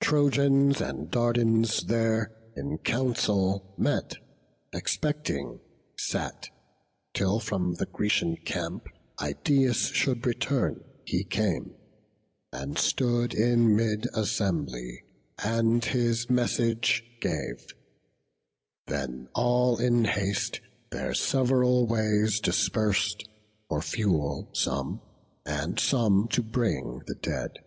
[0.00, 4.14] Trojans and Dardans there in council met
[4.72, 5.58] Expecting
[5.98, 6.50] sat,
[7.14, 8.86] till from the Grecian camp
[9.20, 11.74] Idaeus should return; he came,
[12.52, 15.02] and stood In mid assembly,
[15.44, 17.66] and his message gave:
[18.86, 20.60] Then all in haste
[20.92, 23.28] their sev'ral ways dispers'd,
[23.68, 25.00] For fuel some,
[25.44, 27.58] and some to bring the dead.